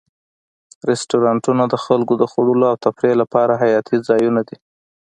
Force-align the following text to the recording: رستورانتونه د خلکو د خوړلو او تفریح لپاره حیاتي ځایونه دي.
رستورانتونه 0.89 1.63
د 1.67 1.75
خلکو 1.85 2.13
د 2.17 2.23
خوړلو 2.31 2.65
او 2.71 2.75
تفریح 2.85 3.15
لپاره 3.21 3.59
حیاتي 3.61 3.97
ځایونه 4.07 4.41
دي. 4.47 4.57